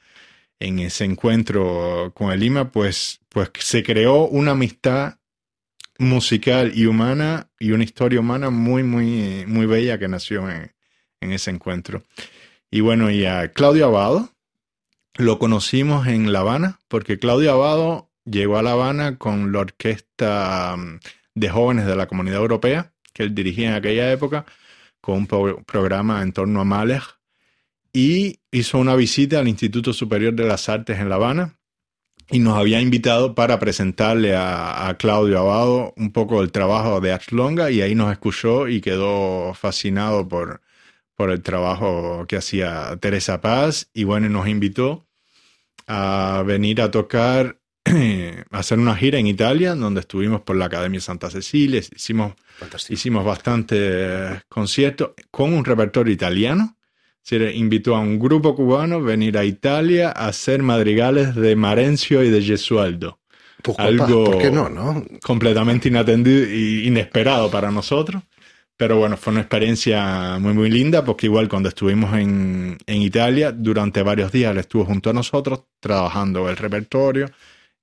en 0.60 0.80
ese 0.80 1.06
encuentro 1.06 2.12
con 2.16 2.32
el 2.32 2.40
Lima, 2.40 2.72
pues, 2.72 3.22
pues 3.30 3.52
se 3.60 3.84
creó 3.84 4.28
una 4.28 4.52
amistad 4.52 5.16
musical 6.00 6.72
y 6.76 6.88
humana 6.88 7.50
y 7.60 7.72
una 7.72 7.84
historia 7.84 8.20
humana 8.20 8.50
muy, 8.50 8.84
muy, 8.84 9.46
muy 9.48 9.68
bella 9.68 10.00
que 10.00 10.08
nació 10.08 10.50
en, 10.50 10.74
en 11.22 11.32
ese 11.32 11.52
encuentro. 11.52 12.04
Y 12.72 12.82
bueno, 12.82 13.12
y 13.12 13.26
a 13.26 13.52
Claudio 13.52 13.86
Abado 13.86 14.35
lo 15.18 15.40
conocimos 15.40 16.08
en 16.08 16.32
La 16.32 16.40
Habana, 16.40 16.80
porque 16.88 17.20
Claudio 17.20 17.52
Abado 17.52 18.12
llegó 18.26 18.58
a 18.58 18.64
La 18.64 18.72
Habana 18.72 19.18
con 19.18 19.52
la 19.52 19.60
orquesta 19.60 20.76
mm, 20.78 21.00
de 21.36 21.50
jóvenes 21.50 21.86
de 21.86 21.96
la 21.96 22.08
Comunidad 22.08 22.42
Europea 22.42 22.92
que 23.16 23.24
él 23.24 23.34
dirigía 23.34 23.70
en 23.70 23.76
aquella 23.76 24.12
época, 24.12 24.46
con 25.00 25.16
un 25.20 25.28
pro 25.28 25.64
programa 25.64 26.22
en 26.22 26.34
torno 26.34 26.60
a 26.60 26.66
Mahler. 26.66 27.02
y 27.94 28.42
hizo 28.52 28.78
una 28.78 28.96
visita 28.96 29.40
al 29.40 29.48
Instituto 29.48 29.94
Superior 29.94 30.34
de 30.34 30.46
las 30.46 30.68
Artes 30.68 31.00
en 31.00 31.08
La 31.08 31.16
Habana 31.16 31.58
y 32.30 32.40
nos 32.40 32.58
había 32.58 32.82
invitado 32.82 33.34
para 33.34 33.58
presentarle 33.58 34.36
a, 34.36 34.94
Claudio 35.00 35.40
Abado 35.40 35.94
un 35.96 36.12
poco 36.12 36.42
el 36.42 36.52
trabajo 36.52 37.00
de 37.00 37.14
Ars 37.14 37.32
Longa 37.32 37.72
y 37.72 37.82
ahí 37.82 37.96
nos 37.96 38.12
escuchó 38.12 38.68
y 38.68 38.82
quedó 38.82 39.54
fascinado 39.54 40.28
por, 40.28 40.62
por 41.16 41.32
el 41.32 41.42
trabajo 41.42 42.26
que 42.28 42.38
hacía 42.38 42.98
Teresa 43.00 43.42
Paz 43.42 43.90
y 43.94 44.04
bueno, 44.04 44.30
nos 44.30 44.48
invitó 44.48 45.06
a 45.88 46.44
venir 46.46 46.82
a 46.82 46.92
tocar, 46.92 47.60
a 47.86 48.58
hacer 48.58 48.80
una 48.80 48.96
gira 48.96 49.20
en 49.20 49.28
Italia, 49.28 49.76
donde 49.76 50.02
estuvimos 50.02 50.42
por 50.42 50.56
la 50.56 50.66
Academia 50.66 51.00
Santa 51.00 51.30
Cecilia, 51.30 51.80
hicimos, 51.80 52.34
hicimos 52.90 53.24
bastantes 53.24 54.44
conciertos 54.50 55.12
con 55.32 55.54
un 55.54 55.64
repertorio 55.64 56.14
italiano 56.14 56.76
se 57.26 57.56
invitó 57.56 57.96
a 57.96 58.02
un 58.02 58.20
grupo 58.20 58.56
cubano 58.56 58.98
a 58.98 59.00
venir 59.00 59.36
a 59.40 59.44
Italia 59.44 60.14
a 60.16 60.28
hacer 60.28 60.62
madrigales 60.62 61.34
de 61.34 61.56
Marencio 61.56 62.24
y 62.24 62.30
de 62.30 62.44
Gesualdo. 62.44 63.20
Algo 63.80 64.26
¿Por 64.26 64.38
qué 64.38 64.52
no, 64.52 64.70
no? 64.70 65.04
completamente 65.24 65.88
inatendido 65.88 66.44
e 66.44 66.86
inesperado 66.86 67.50
para 67.50 67.72
nosotros. 67.72 68.22
Pero 68.78 68.98
bueno, 68.98 69.16
fue 69.16 69.32
una 69.32 69.42
experiencia 69.42 70.38
muy, 70.40 70.54
muy 70.54 70.70
linda 70.70 71.06
porque 71.06 71.28
igual 71.28 71.48
cuando 71.48 71.70
estuvimos 71.70 72.14
en, 72.18 72.78
en 72.86 73.02
Italia, 73.02 73.52
durante 73.54 74.04
varios 74.04 74.32
días 74.32 74.52
él 74.52 74.58
estuvo 74.58 74.86
junto 74.86 75.10
a 75.10 75.14
nosotros 75.14 75.64
trabajando 75.80 76.50
el 76.50 76.58
repertorio. 76.58 77.28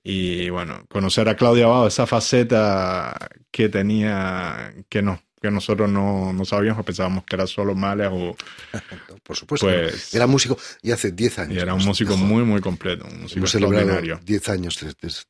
Y 0.04 0.50
bueno, 0.50 0.84
conocer 0.88 1.28
a 1.28 1.36
Claudia 1.36 1.66
Abado, 1.66 1.86
esa 1.86 2.06
faceta 2.06 3.28
que 3.50 3.68
tenía, 3.68 4.74
que 4.88 5.00
nos 5.02 5.20
que 5.42 5.50
nosotros 5.50 5.90
no, 5.90 6.32
no 6.32 6.44
sabíamos, 6.44 6.84
pensábamos 6.84 7.24
que 7.24 7.34
era 7.34 7.46
solo 7.46 7.74
Males 7.74 8.08
o... 8.12 8.36
Por 9.22 9.36
supuesto. 9.36 9.66
Pues 9.66 10.14
era 10.14 10.26
músico 10.26 10.58
y 10.82 10.90
hace 10.90 11.12
10 11.12 11.38
años. 11.40 11.56
Y 11.56 11.58
era 11.60 11.74
un 11.74 11.84
músico 11.84 12.16
muy, 12.16 12.42
muy 12.44 12.60
completo, 12.60 13.06
un 13.10 13.22
músico 13.22 13.44
extraordinario. 13.44 14.20
10 14.24 14.48
años 14.48 14.78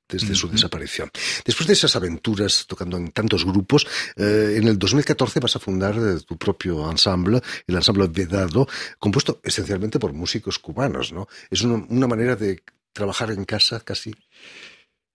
desde, 0.09 0.35
su 0.35 0.49
desaparición. 0.49 1.11
Después 1.45 1.67
de 1.67 1.75
esas 1.75 1.95
aventuras 1.97 2.65
tocando 2.67 2.97
en 2.97 3.11
tantos 3.11 3.45
grupos, 3.45 3.87
eh, 4.17 4.55
en 4.57 4.69
el 4.69 4.79
2014 4.79 5.41
vas 5.41 5.57
a 5.57 5.59
fundar 5.59 5.95
eh, 5.97 6.21
tu 6.27 6.37
propio 6.37 6.91
ensemble, 6.91 7.41
el 7.67 7.75
ensemble 7.75 8.09
Vedado, 8.09 8.67
compuesto 8.99 9.41
esencialmente 9.43 9.99
por 9.99 10.13
músicos 10.13 10.59
cubanos, 10.59 11.13
¿no? 11.13 11.29
Es 11.51 11.63
una 11.63 12.07
manera 12.07 12.37
de 12.37 12.63
trabajar 12.93 13.31
en 13.31 13.45
casa 13.45 13.81
casi. 13.81 14.15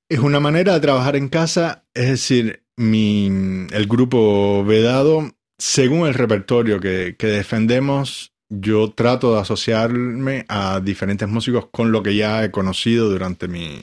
Es 0.10 0.20
una 0.20 0.40
manera 0.40 0.74
de 0.74 0.80
trabajar 0.80 1.18
en 1.18 1.28
casa, 1.28 1.84
es 1.94 2.08
decir, 2.08 2.64
mi, 2.78 3.28
el 3.72 3.88
grupo 3.88 4.64
Vedado, 4.64 5.32
según 5.58 6.08
el 6.08 6.14
repertorio 6.14 6.80
que, 6.80 7.14
defendemos, 7.20 8.32
yo 8.48 8.92
trato 8.92 9.34
de 9.34 9.42
asociarme 9.42 10.46
a 10.48 10.80
diferentes 10.80 11.28
músicos 11.28 11.68
con 11.72 11.92
lo 11.92 12.04
que 12.04 12.16
ya 12.16 12.42
he 12.46 12.52
conocido 12.52 13.10
durante 13.10 13.50
mi, 13.50 13.82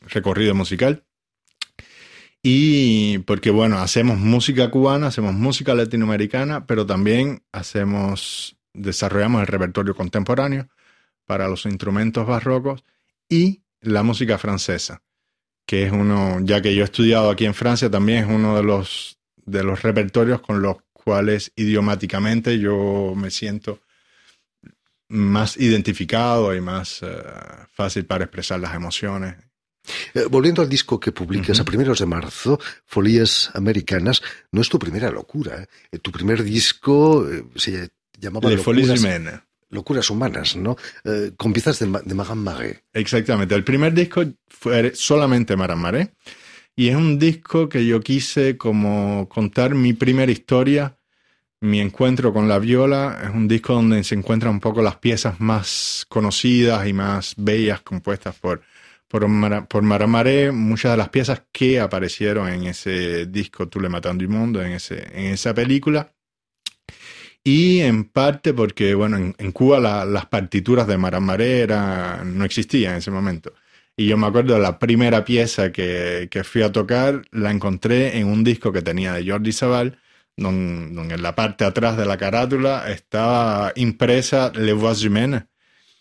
recorrido 0.00 0.54
musical. 0.54 1.04
Y 2.42 3.18
porque, 3.18 3.50
bueno, 3.50 3.78
hacemos 3.80 4.18
música 4.18 4.70
cubana, 4.70 5.08
hacemos 5.08 5.34
música 5.34 5.74
latinoamericana, 5.74 6.66
pero 6.66 6.86
también 6.86 7.42
hacemos, 7.52 8.56
desarrollamos 8.72 9.42
el 9.42 9.48
repertorio 9.48 9.94
contemporáneo 9.94 10.68
para 11.26 11.46
los 11.46 11.66
instrumentos 11.66 12.26
barrocos 12.26 12.84
y 13.28 13.60
la 13.80 14.02
música 14.02 14.38
francesa 14.38 15.02
que 15.68 15.84
es 15.84 15.92
uno, 15.92 16.38
ya 16.42 16.62
que 16.62 16.74
yo 16.74 16.80
he 16.80 16.84
estudiado 16.84 17.28
aquí 17.28 17.44
en 17.44 17.52
Francia, 17.52 17.90
también 17.90 18.24
es 18.24 18.30
uno 18.30 18.56
de 18.56 18.62
los, 18.62 19.18
de 19.44 19.62
los 19.62 19.82
repertorios 19.82 20.40
con 20.40 20.62
los 20.62 20.78
cuales 20.94 21.52
idiomáticamente 21.56 22.58
yo 22.58 23.12
me 23.14 23.30
siento 23.30 23.82
más 25.08 25.58
identificado 25.58 26.54
y 26.54 26.62
más 26.62 27.02
eh, 27.02 27.06
fácil 27.70 28.06
para 28.06 28.24
expresar 28.24 28.60
las 28.60 28.74
emociones. 28.74 29.36
Eh, 30.14 30.24
volviendo 30.30 30.62
al 30.62 30.70
disco 30.70 30.98
que 30.98 31.12
publicas 31.12 31.60
a 31.60 31.64
primeros 31.66 31.98
de 31.98 32.06
marzo, 32.06 32.58
Folías 32.86 33.50
Americanas, 33.52 34.22
no 34.50 34.62
es 34.62 34.70
tu 34.70 34.78
primera 34.78 35.10
locura. 35.10 35.68
¿eh? 35.92 35.98
Tu 35.98 36.10
primer 36.10 36.44
disco 36.44 37.28
se 37.56 37.90
llamaba 38.18 38.48
Le 38.48 38.56
Locuras, 38.56 39.04
locuras 39.70 40.10
humanas, 40.10 40.56
¿no? 40.56 40.76
Eh, 41.04 41.32
con 41.36 41.52
piezas 41.52 41.78
de, 41.78 41.86
de 42.04 42.14
Maran 42.14 42.38
Maré. 42.38 42.84
Exactamente. 42.92 43.54
El 43.54 43.64
primer 43.64 43.92
disco 43.92 44.22
fue 44.48 44.92
solamente 44.94 45.56
Maran 45.56 45.78
Maré. 45.78 46.12
Y 46.78 46.88
es 46.90 46.96
un 46.96 47.18
disco 47.18 47.68
que 47.68 47.84
yo 47.84 48.00
quise 48.00 48.56
como 48.56 49.28
contar 49.28 49.74
mi 49.74 49.94
primera 49.94 50.30
historia, 50.30 50.96
mi 51.60 51.80
encuentro 51.80 52.32
con 52.32 52.48
la 52.48 52.60
viola. 52.60 53.20
Es 53.24 53.30
un 53.30 53.48
disco 53.48 53.74
donde 53.74 54.04
se 54.04 54.14
encuentran 54.14 54.54
un 54.54 54.60
poco 54.60 54.80
las 54.80 54.96
piezas 54.96 55.40
más 55.40 56.06
conocidas 56.08 56.86
y 56.86 56.92
más 56.92 57.34
bellas 57.36 57.80
compuestas 57.80 58.36
por, 58.36 58.62
por, 59.08 59.26
por 59.66 59.82
Maramaré, 59.82 60.52
muchas 60.52 60.92
de 60.92 60.98
las 60.98 61.08
piezas 61.08 61.42
que 61.50 61.80
aparecieron 61.80 62.48
en 62.48 62.66
ese 62.66 63.26
disco 63.26 63.68
Tú 63.68 63.80
le 63.80 63.88
matando 63.88 64.22
el 64.22 64.30
mundo, 64.30 64.62
en 64.62 64.72
esa 64.72 65.52
película. 65.54 66.14
Y 67.50 67.80
en 67.80 68.04
parte 68.04 68.52
porque, 68.52 68.94
bueno, 68.94 69.16
en, 69.16 69.52
Cuba 69.52 69.80
las 69.80 70.26
partituras 70.26 70.86
de 70.86 70.98
Maramaré 70.98 71.66
no 71.66 72.44
existían 72.44 72.92
en 72.92 72.98
ese 72.98 73.10
momento. 73.10 73.54
Y 73.96 74.06
yo 74.06 74.18
me 74.18 74.26
acuerdo 74.26 74.58
la 74.58 74.78
primera 74.78 75.24
pieza 75.24 75.72
que, 75.72 76.28
que, 76.30 76.44
fui 76.44 76.60
a 76.60 76.70
tocar, 76.72 77.22
la 77.30 77.50
encontré 77.50 78.18
en 78.18 78.26
un 78.26 78.44
disco 78.44 78.70
que 78.70 78.82
tenía 78.82 79.14
de 79.14 79.26
Jordi 79.26 79.52
Sabal, 79.52 79.98
donde, 80.36 81.14
en 81.14 81.22
la 81.22 81.34
parte 81.34 81.64
atrás 81.64 81.96
de 81.96 82.04
la 82.04 82.18
carátula 82.18 82.90
estaba 82.90 83.72
impresa 83.76 84.52
Le 84.54 84.74
Voix 84.74 85.02
Humaines, 85.02 85.44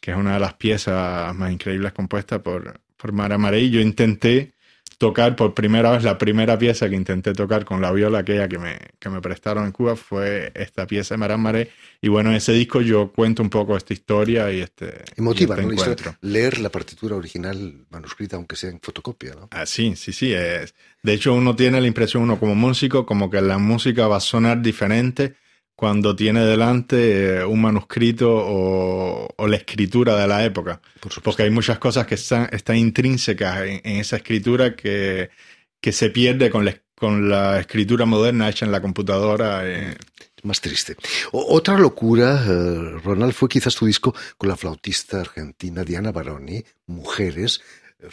que 0.02 0.12
es 0.12 0.18
una 0.18 0.34
de 0.34 0.42
las 0.42 0.56
piezas 0.56 1.34
más 1.34 1.50
increíbles 1.50 1.94
compuestas 1.94 2.42
por, 2.42 2.82
por 2.98 3.14
Maramaré. 3.14 3.62
Y 3.62 3.70
yo 3.70 3.80
intenté 3.80 4.52
tocar 4.98 5.36
por 5.36 5.54
primera 5.54 5.92
vez, 5.92 6.04
la 6.04 6.18
primera 6.18 6.58
pieza 6.58 6.90
que 6.90 6.96
intenté 6.96 7.34
tocar 7.34 7.66
con 7.66 7.82
la 7.82 7.92
viola 7.92 8.20
aquella 8.20 8.48
que 8.48 8.58
me, 8.58 8.78
que 9.00 9.10
me 9.10 9.22
prestaron 9.22 9.66
en 9.66 9.72
Cuba 9.72 9.96
fue 9.96 10.52
esta 10.56 10.88
pieza 10.88 11.14
de 11.14 11.20
Marán 11.20 11.42
Maré. 11.42 11.70
Y 12.02 12.08
bueno, 12.08 12.32
en 12.32 12.38
ese 12.38 12.52
disco 12.54 12.82
yo 12.82 13.12
cuento 13.12 13.44
un 13.44 13.50
poco 13.50 13.78
esta 13.78 13.94
historia 13.94 14.52
y 14.52 14.62
este. 14.62 15.04
Emotiva, 15.16 15.56
este 15.56 16.06
¿no? 16.06 16.16
Leer 16.22 16.60
la 16.60 16.70
partitura 16.70 17.16
original 17.16 17.86
manuscrita, 17.90 18.36
aunque 18.36 18.56
sea 18.56 18.72
en 18.72 18.80
fotocopia, 18.82 19.36
¿no? 19.36 19.48
Ah, 19.52 19.66
sí, 19.66 19.96
sí, 19.96 20.12
sí. 20.12 20.34
Es. 20.34 20.74
De 21.04 21.14
hecho, 21.14 21.34
uno 21.34 21.56
tiene 21.56 21.80
la 21.80 21.88
impresión, 21.88 22.24
uno 22.24 22.40
como 22.40 22.56
músico, 22.56 23.06
como 23.06 23.30
que 23.30 23.42
la 23.42 23.58
música 23.58 24.08
va 24.08 24.18
a 24.18 24.22
sonar 24.22 24.62
diferente 24.62 25.36
cuando 25.78 26.16
tiene 26.16 26.44
delante 26.44 27.38
eh, 27.38 27.46
un 27.46 27.62
manuscrito 27.62 28.32
o, 28.32 29.48
la 29.48 29.56
escritura 29.58 30.16
de 30.20 30.28
la 30.28 30.44
época. 30.44 30.82
Porque 31.24 31.44
hay 31.44 31.52
muchas 31.52 31.78
cosas 31.78 32.08
que 32.08 32.16
están, 32.16 32.50
están 32.52 32.78
intrínsecas 32.78 33.62
en, 33.62 33.98
esa 34.00 34.16
escritura 34.16 34.76
que, 34.76 35.30
que 35.80 35.92
se 35.92 36.10
pierde 36.10 36.50
con 36.50 36.66
la, 36.66 36.76
con 36.96 37.30
la, 37.30 37.60
escritura 37.60 38.08
moderna 38.08 38.50
hecha 38.50 38.66
en 38.66 38.72
la 38.72 38.82
computadora. 38.82 39.62
Eh. 39.70 39.96
Más 40.42 40.62
triste. 40.62 40.96
otra 41.32 41.78
locura, 41.78 42.44
eh, 42.44 43.00
Ronald, 43.04 43.34
fue 43.34 43.48
quizás 43.48 43.76
tu 43.76 43.86
disco 43.86 44.16
con 44.36 44.50
la 44.50 44.58
flautista 44.58 45.20
argentina 45.20 45.84
Diana 45.84 46.12
Baroni, 46.12 46.64
Mujeres. 46.88 47.62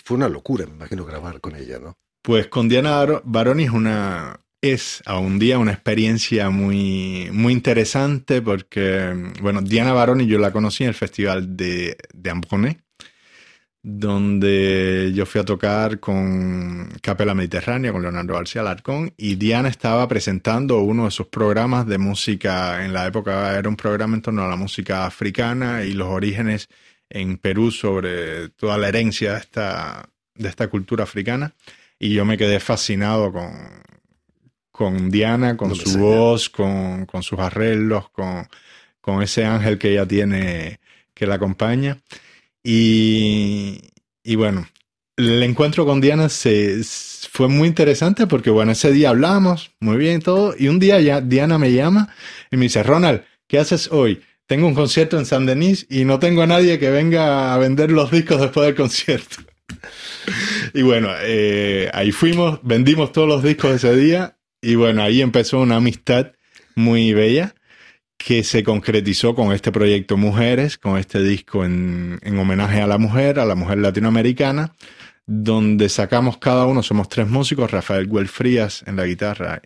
Fue 0.04 0.18
una 0.18 0.28
locura, 0.28 0.66
me 0.66 0.72
imagino, 0.72 1.06
grabar 1.06 1.40
con 1.40 1.56
ella, 1.56 1.78
¿no? 1.78 1.96
Pues 2.20 2.48
con 2.48 2.68
Diana 2.68 3.22
Baroni 3.24 3.64
es 3.64 3.70
una, 3.70 4.38
es 4.72 5.02
a 5.04 5.18
un 5.18 5.38
día 5.38 5.58
una 5.58 5.72
experiencia 5.72 6.48
muy, 6.48 7.28
muy 7.32 7.52
interesante 7.52 8.40
porque, 8.40 9.14
bueno, 9.42 9.60
Diana 9.60 9.92
Baroni 9.92 10.26
yo 10.26 10.38
la 10.38 10.52
conocí 10.52 10.84
en 10.84 10.88
el 10.88 10.94
festival 10.94 11.54
de, 11.54 11.98
de 12.14 12.30
donde 13.82 15.12
yo 15.14 15.26
fui 15.26 15.42
a 15.42 15.44
tocar 15.44 16.00
con 16.00 16.88
Capella 17.02 17.34
Mediterránea, 17.34 17.92
con 17.92 18.00
Leonardo 18.00 18.32
García 18.32 18.62
Larcón, 18.62 19.12
y 19.18 19.34
Diana 19.34 19.68
estaba 19.68 20.08
presentando 20.08 20.78
uno 20.78 21.04
de 21.04 21.10
sus 21.10 21.26
programas 21.26 21.86
de 21.86 21.98
música, 21.98 22.82
en 22.86 22.94
la 22.94 23.06
época 23.06 23.58
era 23.58 23.68
un 23.68 23.76
programa 23.76 24.16
en 24.16 24.22
torno 24.22 24.42
a 24.44 24.48
la 24.48 24.56
música 24.56 25.04
africana 25.04 25.84
y 25.84 25.92
los 25.92 26.08
orígenes 26.08 26.68
en 27.10 27.36
Perú 27.36 27.70
sobre 27.70 28.48
toda 28.48 28.78
la 28.78 28.88
herencia 28.88 29.32
de 29.32 29.38
esta, 29.40 30.08
de 30.34 30.48
esta 30.48 30.68
cultura 30.68 31.04
africana, 31.04 31.52
y 31.98 32.14
yo 32.14 32.24
me 32.24 32.38
quedé 32.38 32.60
fascinado 32.60 33.30
con, 33.30 33.52
con 34.74 35.08
Diana, 35.08 35.56
con 35.56 35.72
su 35.76 36.00
voz, 36.00 36.50
con, 36.50 37.06
sus 37.22 37.38
arreglos, 37.38 38.06
con, 38.10 39.22
ese 39.22 39.44
ángel 39.44 39.78
que 39.78 39.92
ella 39.92 40.04
tiene 40.04 40.80
que 41.14 41.28
la 41.28 41.36
acompaña. 41.36 41.98
Y, 42.60 43.78
bueno, 44.34 44.66
el 45.16 45.44
encuentro 45.44 45.86
con 45.86 46.00
Diana 46.00 46.28
se, 46.28 46.80
fue 47.30 47.46
muy 47.46 47.68
interesante 47.68 48.26
porque, 48.26 48.50
bueno, 48.50 48.72
ese 48.72 48.90
día 48.90 49.10
hablamos 49.10 49.70
muy 49.78 49.96
bien 49.96 50.20
todo. 50.20 50.56
Y 50.58 50.66
un 50.66 50.80
día 50.80 51.00
ya 51.00 51.20
Diana 51.20 51.56
me 51.56 51.72
llama 51.72 52.12
y 52.50 52.56
me 52.56 52.64
dice, 52.64 52.82
Ronald, 52.82 53.22
¿qué 53.46 53.60
haces 53.60 53.92
hoy? 53.92 54.22
Tengo 54.46 54.66
un 54.66 54.74
concierto 54.74 55.16
en 55.20 55.24
San 55.24 55.46
Denis 55.46 55.86
y 55.88 56.04
no 56.04 56.18
tengo 56.18 56.42
a 56.42 56.48
nadie 56.48 56.80
que 56.80 56.90
venga 56.90 57.54
a 57.54 57.58
vender 57.58 57.92
los 57.92 58.10
discos 58.10 58.40
después 58.40 58.66
del 58.66 58.74
concierto. 58.74 59.36
y 60.74 60.82
bueno, 60.82 61.10
eh, 61.20 61.92
ahí 61.94 62.10
fuimos, 62.10 62.58
vendimos 62.64 63.12
todos 63.12 63.28
los 63.28 63.44
discos 63.44 63.70
ese 63.70 63.94
día 63.94 64.36
y 64.64 64.74
bueno, 64.76 65.02
ahí 65.02 65.20
empezó 65.20 65.60
una 65.60 65.76
amistad 65.76 66.32
muy 66.74 67.12
bella 67.12 67.54
que 68.16 68.42
se 68.42 68.62
concretizó 68.62 69.34
con 69.34 69.52
este 69.52 69.70
proyecto 69.70 70.16
Mujeres, 70.16 70.78
con 70.78 70.98
este 70.98 71.22
disco 71.22 71.64
en, 71.64 72.18
en, 72.22 72.38
homenaje 72.38 72.80
a 72.80 72.86
la 72.86 72.96
mujer, 72.96 73.38
a 73.38 73.44
la 73.44 73.54
mujer 73.54 73.78
latinoamericana, 73.78 74.74
donde 75.26 75.88
sacamos 75.88 76.38
cada 76.38 76.64
uno, 76.66 76.82
somos 76.82 77.08
tres 77.08 77.28
músicos, 77.28 77.70
Rafael 77.70 78.06
Güelfrías 78.06 78.84
en 78.86 78.96
la 78.96 79.04
guitarra 79.04 79.60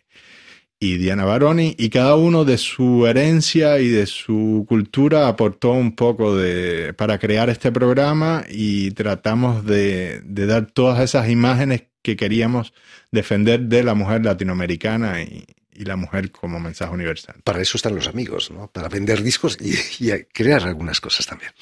y 0.81 0.97
Diana 0.97 1.25
Baroni, 1.25 1.75
y 1.77 1.89
cada 1.89 2.15
uno 2.15 2.45
de 2.45 2.57
su 2.57 3.07
herencia 3.07 3.81
y 3.81 3.89
de 3.89 4.07
su 4.07 4.65
cultura 4.69 5.27
aportó 5.27 5.73
un 5.73 5.95
poco 5.97 6.37
de, 6.37 6.95
para 6.95 7.19
crear 7.19 7.51
este 7.51 7.73
programa 7.73 8.45
y 8.49 8.93
tratamos 8.93 9.65
de, 9.67 10.21
de 10.25 10.47
dar 10.47 10.67
todas 10.67 11.01
esas 11.01 11.29
imágenes 11.29 11.83
que 12.09 12.17
queríamos 12.17 12.73
defender 13.13 13.61
de 13.61 13.83
la 13.83 13.95
mujer 13.95 14.25
latinoamericana 14.25 15.21
y, 15.23 15.45
y 15.75 15.85
la 15.85 15.97
mujer 15.97 16.31
como 16.31 16.59
mensaje 16.59 16.93
universal. 16.93 17.37
Para 17.45 17.61
eso 17.61 17.77
están 17.77 17.95
los 17.95 18.09
amigos, 18.09 18.51
¿no? 18.51 18.71
Para 18.71 18.89
vender 18.89 19.23
discos 19.23 19.59
y, 19.61 19.75
y 20.03 20.25
crear 20.33 20.63
algunas 20.63 21.01
cosas 21.03 21.27
también. 21.27 21.53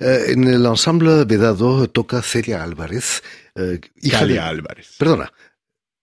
Eh, 0.00 0.32
en 0.34 0.44
el 0.44 0.66
ensamble 0.66 1.24
Vedado 1.24 1.88
toca 1.88 2.20
Celia 2.20 2.62
Álvarez, 2.62 3.22
eh, 3.54 3.80
hija 4.02 4.20
Calia 4.20 4.42
de... 4.42 4.48
Álvarez. 4.48 4.94
Perdona. 4.98 5.32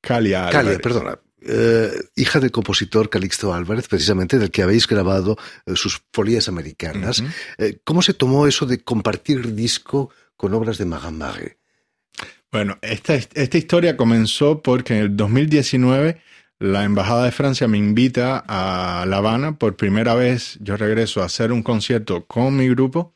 Calia 0.01 0.48
Álvarez. 0.48 0.65
Calia, 0.65 0.79
perdona. 0.79 1.20
Eh, 1.43 1.91
hija 2.15 2.39
del 2.39 2.51
compositor 2.51 3.08
Calixto 3.10 3.53
Álvarez, 3.53 3.88
precisamente 3.88 4.39
del 4.39 4.50
que 4.50 4.63
habéis 4.63 4.88
grabado 4.88 5.38
eh, 5.65 5.75
sus 5.75 6.01
folías 6.12 6.48
americanas. 6.48 7.20
Uh 7.20 7.25
-huh. 7.25 7.81
¿Cómo 7.84 8.01
se 8.01 8.13
tomó 8.13 8.48
eso 8.48 8.65
de 8.65 8.84
compartir 8.84 9.53
disco 9.53 10.10
con 10.36 10.53
obras 10.55 10.77
de 10.79 10.86
Marin 10.86 11.17
Maré? 11.20 11.61
Bueno, 12.51 12.77
esta, 12.81 13.15
esta 13.15 13.58
historia 13.58 13.96
comenzó 13.96 14.62
porque 14.62 14.93
en 14.98 15.00
el 15.00 15.15
2019 15.15 16.22
la 16.60 16.84
Embajada 16.84 17.24
de 17.24 17.31
Francia 17.31 17.67
me 17.70 17.77
invita 17.77 18.43
a 18.46 19.05
La 19.05 19.17
Habana. 19.17 19.58
Por 19.58 19.77
primera 19.77 20.15
vez 20.15 20.58
yo 20.60 20.75
regreso 20.75 21.22
a 21.22 21.25
hacer 21.25 21.53
un 21.53 21.63
concierto 21.63 22.25
con 22.25 22.58
mi 22.58 22.67
grupo 22.67 23.15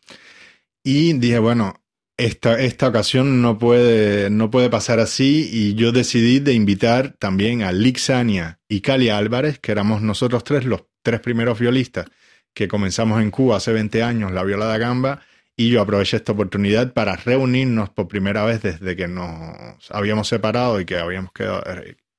y 0.86 1.13
dije, 1.13 1.39
bueno, 1.39 1.84
esta, 2.18 2.58
esta 2.62 2.88
ocasión 2.88 3.42
no 3.42 3.58
puede, 3.60 4.30
no 4.30 4.50
puede 4.50 4.70
pasar 4.70 5.00
así 5.00 5.50
y 5.51 5.74
yo 5.75 5.92
decidí 5.92 6.39
de 6.39 6.54
invitar 6.54 7.18
también 7.20 7.62
a 7.62 7.74
Lixania 7.74 8.62
y 8.70 8.80
Cali 8.80 9.10
Álvarez, 9.10 9.60
que 9.60 9.74
éramos 9.74 10.01
nosotros 10.01 10.46
tres, 10.46 10.63
los 10.63 10.86
tres 11.04 11.20
primeros 11.20 11.60
violistas 11.60 12.06
que 12.54 12.70
comenzamos 12.70 13.22
en 13.22 13.32
Cuba 13.32 13.58
hace 13.58 13.74
20 13.74 14.01
años, 14.01 14.32
la 14.32 14.44
viola 14.44 14.65
da 14.65 14.77
gamba, 14.77 15.22
y 15.57 15.69
yo 15.69 15.81
aproveché 15.81 16.17
esta 16.17 16.33
oportunidad 16.33 16.93
para 16.93 17.15
reunirnos 17.15 17.89
por 17.89 18.07
primera 18.07 18.43
vez 18.43 18.62
desde 18.62 18.95
que 18.95 19.07
nos 19.07 19.89
habíamos 19.89 20.27
separado 20.27 20.79
y 20.79 20.85
que 20.85 20.97
habíamos 20.97 21.31
quedado, 21.31 21.63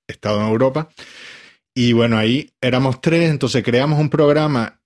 estado 0.07 0.41
en 0.41 0.49
Europa. 0.49 0.89
Y 1.75 1.93
bueno, 1.93 2.17
ahí 2.17 2.51
éramos 2.61 3.01
tres, 3.01 3.31
entonces 3.31 3.63
creamos 3.63 4.01
un 4.01 4.09
programa 4.09 4.81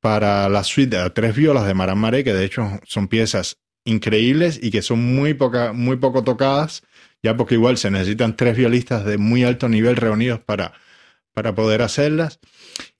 para 0.00 0.48
la 0.48 0.62
suite 0.62 0.96
de 0.98 1.10
tres 1.10 1.34
violas 1.34 1.66
de 1.66 1.74
Maran 1.74 1.98
Maré, 1.98 2.22
que 2.22 2.34
de 2.34 2.44
hecho 2.44 2.78
son 2.84 3.08
piezas 3.08 3.56
increíbles 3.84 4.60
y 4.62 4.70
que 4.70 4.82
son 4.82 5.02
muy, 5.02 5.32
poca, 5.32 5.72
muy 5.72 5.96
poco 5.96 6.22
tocadas, 6.22 6.82
ya 7.22 7.36
porque 7.36 7.54
igual 7.54 7.78
se 7.78 7.90
necesitan 7.90 8.36
tres 8.36 8.56
violistas 8.56 9.04
de 9.06 9.16
muy 9.16 9.44
alto 9.44 9.68
nivel 9.68 9.96
reunidos 9.96 10.40
para, 10.40 10.74
para 11.32 11.54
poder 11.54 11.80
hacerlas. 11.80 12.38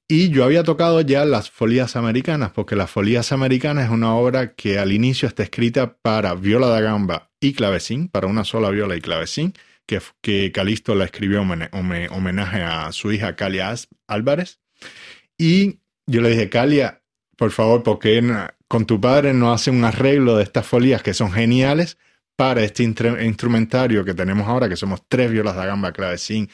Y 0.09 0.29
yo 0.31 0.45
había 0.45 0.63
tocado 0.63 1.01
ya 1.01 1.25
las 1.25 1.51
folías 1.51 1.97
americanas, 1.97 2.53
porque 2.53 2.77
las 2.77 2.91
folías 2.91 3.33
americanas 3.33 3.87
es 3.87 3.91
una 3.91 4.15
obra 4.15 4.55
que 4.55 4.79
al 4.79 4.93
inicio 4.93 5.27
está 5.27 5.43
escrita 5.43 5.97
para 5.97 6.35
viola 6.35 6.69
da 6.69 6.81
gamba 6.81 7.33
y 7.41 7.55
clavecín, 7.55 8.09
para 8.09 8.29
una 8.29 8.45
sola 8.45 8.71
viola 8.71 8.95
y 8.95 9.01
clavecín, 9.01 9.55
que, 9.85 10.01
que 10.21 10.53
Calisto 10.53 10.95
la 10.95 11.07
escribió 11.07 11.43
en 11.43 11.69
homenaje 12.13 12.63
a 12.63 12.93
su 12.93 13.11
hija 13.11 13.35
Calia 13.35 13.75
Álvarez. 14.07 14.61
Y 15.37 15.81
yo 16.07 16.21
le 16.21 16.31
dije, 16.31 16.49
Calia, 16.51 17.03
por 17.37 17.51
favor, 17.51 17.83
porque 17.83 18.23
con 18.69 18.87
tu 18.87 19.01
padre 19.01 19.35
no 19.35 19.53
hace 19.53 19.73
un 19.73 19.85
arreglo 19.85 20.37
de 20.37 20.45
estas 20.45 20.67
folías 20.67 21.03
que 21.03 21.15
son 21.15 21.33
geniales 21.33 21.99
para 22.37 22.63
este 22.63 22.85
instrumentario 22.85 24.05
que 24.05 24.15
tenemos 24.15 24.47
ahora, 24.47 24.69
que 24.69 24.77
somos 24.77 25.03
tres 25.09 25.33
violas 25.33 25.57
de 25.57 25.67
gamba, 25.67 25.93
clavecín 25.93 26.49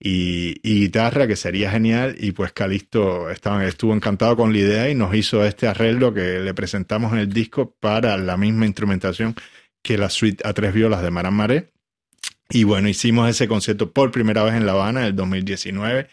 y, 0.00 0.60
guitarra, 0.62 1.26
que 1.26 1.36
sería 1.36 1.70
genial. 1.70 2.16
Y 2.18 2.32
pues 2.32 2.52
Calisto 2.52 3.30
estaba, 3.30 3.64
estuvo 3.66 3.94
encantado 3.94 4.36
con 4.36 4.52
la 4.52 4.58
idea 4.58 4.90
y 4.90 4.94
nos 4.94 5.14
hizo 5.14 5.44
este 5.44 5.66
arreglo 5.66 6.14
que 6.14 6.40
le 6.40 6.54
presentamos 6.54 7.12
en 7.12 7.18
el 7.18 7.32
disco 7.32 7.74
para 7.80 8.16
la 8.16 8.36
misma 8.36 8.66
instrumentación 8.66 9.34
que 9.82 9.98
la 9.98 10.10
suite 10.10 10.46
a 10.46 10.52
tres 10.52 10.74
violas 10.74 11.02
de 11.02 11.10
Maran 11.10 11.34
Maré. 11.34 11.72
Y 12.50 12.64
bueno, 12.64 12.88
hicimos 12.88 13.28
ese 13.28 13.48
concierto 13.48 13.92
por 13.92 14.10
primera 14.10 14.42
vez 14.42 14.54
en 14.54 14.66
La 14.66 14.72
Habana 14.72 15.00
en 15.00 15.06
el 15.06 15.16
2019. 15.16 16.08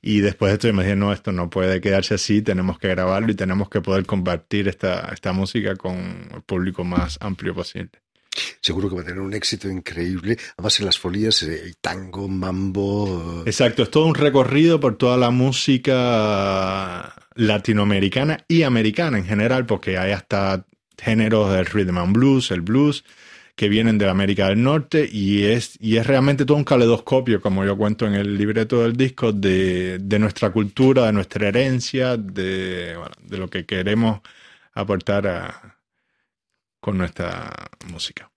Y 0.00 0.20
después 0.20 0.50
de 0.50 0.54
esto 0.54 0.72
me 0.74 0.82
dije, 0.84 0.96
no, 0.96 1.12
esto 1.12 1.32
no 1.32 1.48
puede 1.48 1.80
quedarse 1.80 2.14
así, 2.14 2.42
tenemos 2.42 2.78
que 2.78 2.88
grabarlo 2.88 3.32
y 3.32 3.34
tenemos 3.34 3.70
que 3.70 3.80
poder 3.80 4.04
compartir 4.04 4.68
esta, 4.68 5.10
esta 5.12 5.32
música 5.32 5.76
con 5.76 5.96
el 6.34 6.42
público 6.42 6.84
más 6.84 7.16
amplio 7.22 7.54
posible. 7.54 8.03
Seguro 8.60 8.88
que 8.88 8.96
va 8.96 9.02
a 9.02 9.04
tener 9.04 9.20
un 9.20 9.34
éxito 9.34 9.68
increíble. 9.68 10.36
Además, 10.56 10.80
en 10.80 10.86
las 10.86 10.98
folías, 10.98 11.42
el 11.42 11.76
tango, 11.76 12.28
mambo. 12.28 13.42
Exacto, 13.46 13.82
es 13.82 13.90
todo 13.90 14.06
un 14.06 14.14
recorrido 14.14 14.80
por 14.80 14.96
toda 14.96 15.16
la 15.16 15.30
música 15.30 17.14
latinoamericana 17.34 18.44
y 18.48 18.62
americana 18.62 19.18
en 19.18 19.24
general, 19.24 19.66
porque 19.66 19.98
hay 19.98 20.12
hasta 20.12 20.66
géneros 20.98 21.52
del 21.52 21.66
rhythm 21.66 21.98
and 21.98 22.14
blues, 22.14 22.50
el 22.50 22.62
blues, 22.62 23.04
que 23.56 23.68
vienen 23.68 23.98
de 23.98 24.08
América 24.08 24.48
del 24.48 24.62
Norte 24.62 25.08
y 25.10 25.44
es, 25.44 25.76
y 25.80 25.96
es 25.96 26.06
realmente 26.06 26.44
todo 26.44 26.56
un 26.56 26.64
caleidoscopio, 26.64 27.40
como 27.40 27.64
yo 27.64 27.76
cuento 27.76 28.06
en 28.06 28.14
el 28.14 28.36
libreto 28.36 28.82
del 28.82 28.96
disco, 28.96 29.32
de, 29.32 29.98
de 30.00 30.18
nuestra 30.18 30.50
cultura, 30.50 31.06
de 31.06 31.12
nuestra 31.12 31.48
herencia, 31.48 32.16
de, 32.16 32.96
de 33.20 33.38
lo 33.38 33.48
que 33.48 33.64
queremos 33.64 34.20
aportar 34.72 35.76
con 36.80 36.98
nuestra 36.98 37.63
música. 37.94 38.30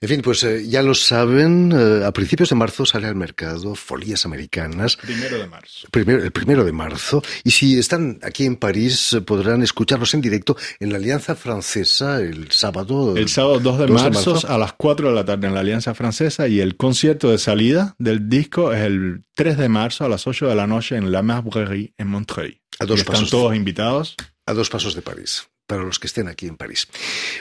En 0.00 0.08
fin, 0.08 0.22
pues 0.22 0.44
eh, 0.44 0.68
ya 0.68 0.82
lo 0.82 0.94
saben, 0.94 1.72
eh, 1.74 2.04
a 2.04 2.12
principios 2.12 2.50
de 2.50 2.54
marzo 2.54 2.86
sale 2.86 3.08
al 3.08 3.16
mercado 3.16 3.74
Folías 3.74 4.24
Americanas. 4.24 4.96
Primero 4.96 5.38
de 5.38 5.48
marzo. 5.48 5.88
Primero, 5.90 6.22
el 6.22 6.30
primero 6.30 6.64
de 6.64 6.70
marzo. 6.70 7.22
Y 7.42 7.50
si 7.50 7.76
están 7.76 8.20
aquí 8.22 8.44
en 8.44 8.56
París, 8.56 9.12
eh, 9.14 9.20
podrán 9.20 9.62
escucharlos 9.62 10.14
en 10.14 10.20
directo 10.20 10.56
en 10.78 10.92
la 10.92 10.98
Alianza 10.98 11.34
Francesa 11.34 12.20
el 12.20 12.52
sábado. 12.52 13.16
El 13.16 13.28
sábado 13.28 13.58
2 13.58 13.78
de, 13.78 13.86
2 13.86 14.02
marzo, 14.02 14.30
de 14.30 14.34
marzo 14.34 14.48
a 14.48 14.58
las 14.58 14.74
4 14.74 15.08
de 15.08 15.14
la 15.14 15.24
tarde 15.24 15.48
en 15.48 15.54
la 15.54 15.60
Alianza 15.60 15.92
Francesa 15.94 16.46
y 16.46 16.60
el 16.60 16.76
concierto 16.76 17.30
de 17.30 17.38
salida 17.38 17.96
del 17.98 18.28
disco 18.28 18.72
es 18.72 18.82
el 18.82 19.24
3 19.34 19.58
de 19.58 19.68
marzo 19.68 20.04
a 20.04 20.08
las 20.08 20.28
8 20.28 20.46
de 20.46 20.54
la 20.54 20.68
noche 20.68 20.96
en 20.96 21.10
La 21.10 21.22
Marbrerie 21.22 21.94
en 21.98 22.06
Montreuil. 22.06 22.62
A 22.78 22.86
dos 22.86 22.98
y 22.98 23.00
están 23.00 23.14
pasos. 23.14 23.30
todos 23.30 23.56
invitados. 23.56 24.14
A 24.46 24.54
dos 24.54 24.70
pasos 24.70 24.94
de 24.94 25.02
París 25.02 25.48
para 25.68 25.84
los 25.84 25.98
que 25.98 26.06
estén 26.06 26.26
aquí 26.28 26.46
en 26.46 26.56
París. 26.56 26.88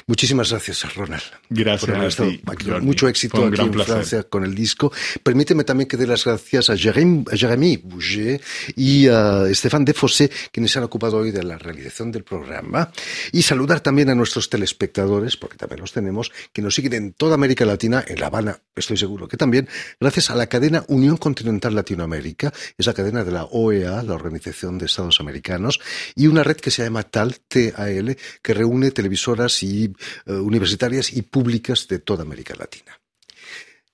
Muchísimas 0.05 0.51
gracias, 0.51 0.93
Ronald. 0.93 1.23
Gracias 1.49 2.15
por 2.15 2.25
a 2.25 2.29
ti, 2.29 2.41
aquí. 2.45 2.69
Mucho 2.81 3.07
éxito 3.07 3.45
aquí 3.45 3.61
en 3.61 3.71
placer. 3.71 3.95
Francia 3.95 4.23
con 4.23 4.43
el 4.43 4.53
disco. 4.53 4.91
Permíteme 5.23 5.63
también 5.63 5.87
que 5.87 5.95
dé 5.95 6.05
las 6.05 6.25
gracias 6.25 6.69
a 6.69 6.75
Jérémy, 6.75 7.23
a 7.31 7.37
Jérémy 7.37 7.77
Bouget 7.77 8.43
y 8.75 9.07
a 9.07 9.45
Stéphane 9.53 9.85
Defossé, 9.85 10.29
quienes 10.51 10.71
se 10.71 10.79
han 10.79 10.83
ocupado 10.83 11.17
hoy 11.17 11.31
de 11.31 11.41
la 11.43 11.57
realización 11.57 12.11
del 12.11 12.23
programa. 12.23 12.91
Y 13.31 13.41
saludar 13.43 13.79
también 13.79 14.09
a 14.09 14.15
nuestros 14.15 14.49
telespectadores, 14.49 15.37
porque 15.37 15.55
también 15.55 15.79
los 15.79 15.93
tenemos, 15.93 16.31
que 16.51 16.61
nos 16.61 16.75
siguen 16.75 16.93
en 16.93 17.13
toda 17.13 17.35
América 17.35 17.65
Latina, 17.65 18.03
en 18.05 18.19
La 18.19 18.27
Habana, 18.27 18.59
estoy 18.75 18.97
seguro 18.97 19.27
que 19.29 19.37
también, 19.37 19.69
gracias 20.01 20.29
a 20.29 20.35
la 20.35 20.47
cadena 20.47 20.83
Unión 20.89 21.15
Continental 21.15 21.73
Latinoamérica, 21.73 22.53
esa 22.77 22.93
cadena 22.93 23.23
de 23.23 23.31
la 23.31 23.45
OEA, 23.45 24.03
la 24.03 24.13
Organización 24.13 24.77
de 24.77 24.87
Estados 24.87 25.21
Americanos, 25.21 25.79
y 26.13 26.27
una 26.27 26.43
red 26.43 26.57
que 26.57 26.71
se 26.71 26.83
llama 26.83 27.03
TAL, 27.03 27.37
TAL, 27.47 28.16
que 28.41 28.53
reúne 28.53 28.91
televisoras 28.91 29.63
y 29.63 29.93
uh, 30.25 30.33
universitarias 30.33 31.13
y 31.13 31.21
públicas 31.21 31.87
de 31.87 31.99
toda 31.99 32.23
América 32.23 32.55
Latina. 32.57 32.99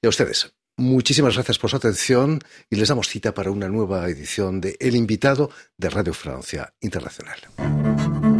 Y 0.01 0.07
a 0.07 0.09
ustedes, 0.09 0.53
muchísimas 0.77 1.35
gracias 1.35 1.57
por 1.57 1.69
su 1.69 1.77
atención 1.77 2.39
y 2.69 2.75
les 2.75 2.89
damos 2.89 3.07
cita 3.07 3.33
para 3.33 3.51
una 3.51 3.69
nueva 3.69 4.07
edición 4.09 4.59
de 4.59 4.75
El 4.79 4.95
invitado 4.95 5.49
de 5.77 5.89
Radio 5.89 6.13
Francia 6.13 6.73
Internacional. 6.81 8.32